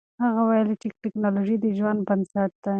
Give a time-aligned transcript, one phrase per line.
[0.23, 2.69] هغه ویلي و چې تکنالوژي د ژوند بنسټ دی.